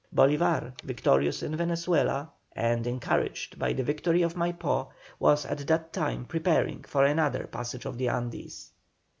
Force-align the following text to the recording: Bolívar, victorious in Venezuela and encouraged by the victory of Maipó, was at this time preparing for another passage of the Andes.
Bolívar, 0.15 0.73
victorious 0.83 1.43
in 1.43 1.55
Venezuela 1.55 2.31
and 2.53 2.87
encouraged 2.87 3.59
by 3.59 3.71
the 3.73 3.83
victory 3.83 4.23
of 4.23 4.33
Maipó, 4.33 4.87
was 5.19 5.45
at 5.45 5.59
this 5.59 5.81
time 5.91 6.25
preparing 6.25 6.81
for 6.81 7.05
another 7.05 7.45
passage 7.45 7.85
of 7.85 7.99
the 7.99 8.09
Andes. 8.09 8.71